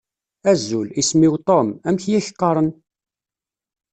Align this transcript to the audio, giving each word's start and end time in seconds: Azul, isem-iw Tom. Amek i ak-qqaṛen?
Azul, 0.51 0.87
isem-iw 1.01 1.35
Tom. 1.47 1.67
Amek 1.87 2.03
i 2.05 2.11
ak-qqaṛen? 2.19 2.69